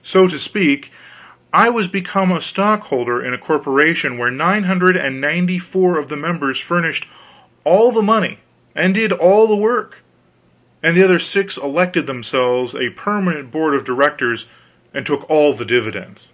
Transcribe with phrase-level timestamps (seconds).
[0.00, 0.90] So to speak,
[1.52, 6.08] I was become a stockholder in a corporation where nine hundred and ninety four of
[6.08, 7.06] the members furnished
[7.62, 8.38] all the money
[8.74, 9.98] and did all the work,
[10.82, 14.48] and the other six elected themselves a permanent board of direction
[14.94, 16.28] and took all the dividends.